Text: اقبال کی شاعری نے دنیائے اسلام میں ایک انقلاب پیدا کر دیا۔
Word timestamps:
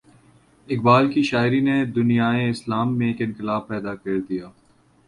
اقبال 0.67 1.11
کی 1.11 1.23
شاعری 1.23 1.59
نے 1.59 1.85
دنیائے 1.85 2.49
اسلام 2.49 2.97
میں 2.97 3.07
ایک 3.07 3.21
انقلاب 3.21 3.67
پیدا 3.67 3.95
کر 3.95 4.19
دیا۔ 4.29 4.49